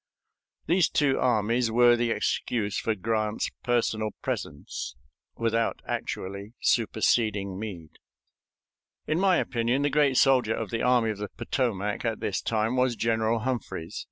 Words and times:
These 0.65 0.89
two 0.89 1.19
armies 1.19 1.69
were 1.69 1.95
the 1.95 2.09
excuse 2.09 2.79
for 2.79 2.95
Grant's 2.95 3.51
personal 3.61 4.09
presence, 4.23 4.95
without 5.35 5.83
actually 5.87 6.53
superseding 6.59 7.59
Meade. 7.59 7.99
In 9.05 9.19
my 9.19 9.37
opinion, 9.37 9.83
the 9.83 9.91
great 9.91 10.17
soldier 10.17 10.55
of 10.55 10.71
the 10.71 10.81
Army 10.81 11.11
of 11.11 11.19
the 11.19 11.29
Potomac 11.29 12.03
at 12.03 12.19
this 12.19 12.41
time 12.41 12.75
was 12.75 12.95
General 12.95 13.41
Humphreys. 13.41 13.99